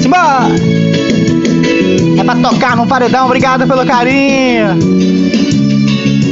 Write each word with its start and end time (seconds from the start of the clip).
Simbora! 0.00 0.48
É 2.18 2.24
pra 2.24 2.36
tocar 2.36 2.76
no 2.76 2.86
paredão, 2.86 3.26
obrigado 3.26 3.66
pelo 3.66 3.86
carinho. 3.86 4.78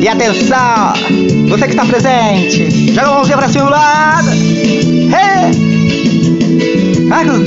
E 0.00 0.06
atenção, 0.08 0.92
você 1.48 1.64
que 1.64 1.72
está 1.72 1.84
presente, 1.84 2.92
joga 2.94 3.08
a 3.08 3.14
mãozinha 3.14 3.36
pra 3.38 3.48
cima 3.48 3.64
do 3.64 3.70
lado. 3.70 4.28
Hey! 4.30 5.68
Marcos 7.04 7.40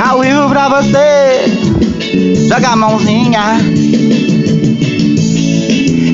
ao 0.00 0.20
vivo 0.20 0.48
pra 0.48 0.68
você, 0.68 1.44
joga 2.48 2.68
a 2.68 2.76
mãozinha. 2.76 3.58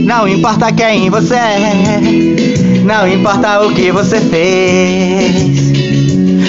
Não 0.04 0.28
importa 0.28 0.72
quem 0.72 1.10
você 1.10 1.34
é, 1.34 1.72
não 2.84 3.07
importa 3.07 3.61
o 3.62 3.75
que 3.75 3.91
você 3.93 4.20
fez. 4.20 5.70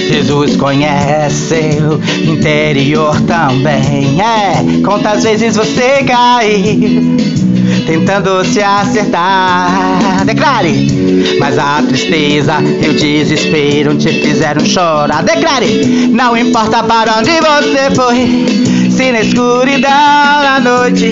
Jesus 0.07 0.57
conhece 0.57 1.49
seu 1.49 2.01
interior 2.33 3.19
também. 3.21 4.19
É, 4.21 4.81
quantas 4.83 5.23
vezes 5.23 5.55
você 5.55 6.03
caiu 6.03 7.40
tentando 7.85 8.43
se 8.45 8.61
acertar. 8.61 10.25
Declare, 10.25 10.87
mas 11.39 11.57
a 11.57 11.81
tristeza 11.81 12.55
e 12.61 12.89
o 12.89 12.93
desespero 12.93 13.95
te 13.97 14.09
fizeram 14.21 14.65
chorar. 14.65 15.23
Declare, 15.23 16.07
não 16.11 16.37
importa 16.37 16.83
para 16.83 17.17
onde 17.17 17.31
você 17.31 17.89
foi, 17.95 18.89
se 18.89 19.11
na 19.11 19.21
escuridão 19.21 19.89
da 19.89 20.59
noite 20.59 21.05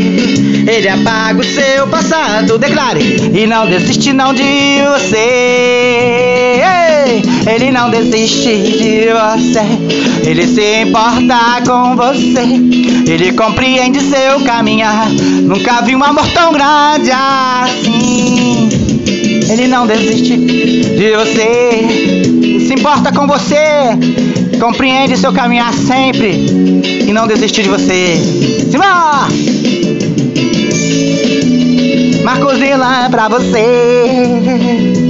ele 0.67 0.87
apaga 0.87 1.39
o 1.39 1.43
seu 1.43 1.87
passado. 1.87 2.57
Declare, 2.57 3.31
e 3.33 3.47
não 3.47 3.67
desiste 3.67 4.13
não 4.13 4.33
de 4.33 4.81
você. 4.93 6.78
Ele 7.47 7.71
não 7.71 7.89
desiste 7.89 8.49
de 8.55 9.09
você, 9.11 10.29
ele 10.29 10.47
se 10.47 10.81
importa 10.83 11.61
com 11.65 11.95
você, 11.95 13.11
ele 13.11 13.33
compreende 13.33 13.99
seu 14.01 14.39
caminhar. 14.45 15.09
Nunca 15.09 15.81
vi 15.81 15.95
um 15.95 16.03
amor 16.03 16.27
tão 16.31 16.53
grande 16.53 17.11
assim. 17.11 18.69
Ele 19.51 19.67
não 19.67 19.87
desiste 19.87 20.37
de 20.37 21.15
você, 21.15 22.59
se 22.67 22.73
importa 22.73 23.11
com 23.11 23.25
você, 23.25 23.55
compreende 24.59 25.17
seu 25.17 25.33
caminhar 25.33 25.73
sempre 25.73 26.31
e 27.07 27.11
não 27.11 27.27
desiste 27.27 27.63
de 27.63 27.69
você. 27.69 28.17
Simão! 28.69 29.27
Marcos 32.23 32.59
Vila 32.59 33.05
é 33.05 33.09
pra 33.09 33.27
você. 33.27 35.08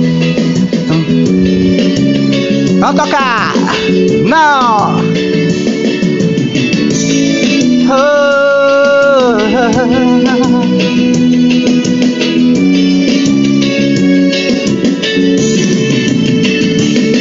Não 2.90 2.95
tocar! 2.95 3.54
Não! 4.26 4.95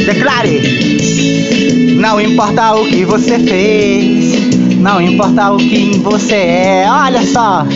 Declare! 0.06 0.62
Não 1.96 2.18
importa 2.18 2.72
o 2.72 2.86
que 2.86 3.04
você 3.04 3.38
fez, 3.38 4.78
não 4.78 5.02
importa 5.02 5.50
o 5.52 5.58
que 5.58 5.98
você 5.98 6.34
é, 6.34 6.86
olha 6.88 7.22
só! 7.26 7.66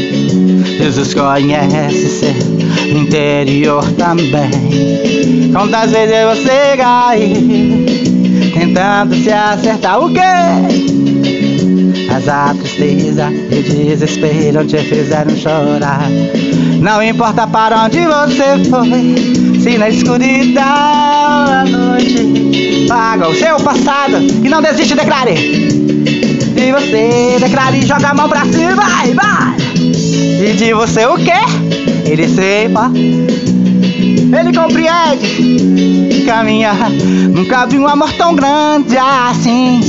Jesus 0.79 1.13
conhece 1.13 2.09
seu 2.09 2.52
interior 2.93 3.85
também. 3.93 5.51
Quantas 5.53 5.91
vezes 5.91 6.17
você 6.25 6.77
caiu 6.77 7.85
tentando 8.53 9.15
se 9.15 9.31
acertar 9.31 10.01
o 10.01 10.13
quê? 10.13 10.21
Mas 12.09 12.29
a 12.29 12.55
tristeza 12.55 13.33
e 13.51 13.59
o 13.59 13.63
desespero 13.63 14.65
te 14.67 14.79
fizeram 14.79 15.37
chorar. 15.37 16.09
Não 16.81 17.03
importa 17.03 17.47
para 17.47 17.85
onde 17.85 18.01
você 18.07 18.69
foi, 18.69 19.61
se 19.61 19.79
na 19.79 19.89
escuridão 19.89 20.55
da 20.55 21.65
noite 21.67 22.87
paga 22.89 23.29
o 23.29 23.35
seu 23.35 23.57
passado 23.57 24.19
e 24.19 24.49
não 24.49 24.61
desiste, 24.61 24.95
declare. 24.95 25.35
E 25.35 26.73
você 26.73 27.37
declare 27.41 27.79
e 27.79 27.87
joga 27.87 28.09
a 28.09 28.15
mão 28.15 28.29
pra 28.29 28.45
cima, 28.45 28.75
vai, 28.75 29.13
vai. 29.15 29.62
De 30.43 30.75
você 30.75 31.07
o 31.07 31.15
quê? 31.15 31.31
Ele 32.05 32.29
sepa, 32.29 32.91
ele 32.93 34.53
compreende 34.53 36.25
caminhar. 36.27 36.91
Nunca 36.91 37.65
vi 37.67 37.79
um 37.79 37.87
amor 37.87 38.13
tão 38.15 38.35
grande 38.35 38.97
assim. 38.99 39.81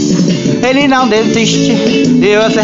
Ele 0.61 0.87
não 0.87 1.07
desiste 1.07 1.73
de 1.73 2.37
você, 2.37 2.61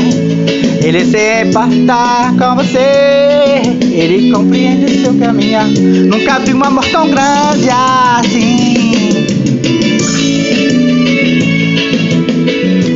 ele 0.85 1.03
sempre 1.03 1.85
tá 1.87 2.31
com 2.37 2.55
você. 2.57 3.63
Ele 3.91 4.31
compreende 4.31 5.01
seu 5.01 5.15
caminhar. 5.15 5.67
Nunca 5.67 6.37
vi 6.39 6.53
um 6.53 6.63
amor 6.63 6.85
tão 6.85 7.09
grande 7.09 7.69
assim. 7.71 9.25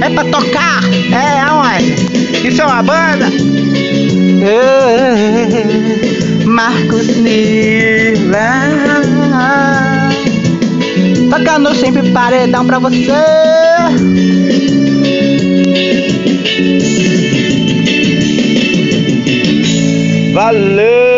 É 0.01 0.09
pra 0.11 0.23
tocar? 0.25 0.83
É 1.11 1.39
aonde? 1.39 2.47
Isso 2.47 2.61
é 2.61 2.65
uma 2.65 2.83
banda? 2.83 3.31
Marcos 6.45 7.17
Nila 7.17 8.51
Tocando 11.29 11.75
sempre 11.75 12.11
paredão 12.11 12.65
pra 12.65 12.79
você 12.79 13.11
Valeu! 20.33 21.12